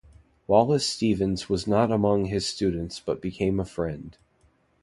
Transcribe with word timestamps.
Wallace 0.47 0.87
Stevens 0.87 1.47
was 1.47 1.67
not 1.67 1.91
among 1.91 2.25
his 2.25 2.47
students 2.47 2.99
but 2.99 3.21
became 3.21 3.59
a 3.59 3.65
friend. 3.65 4.17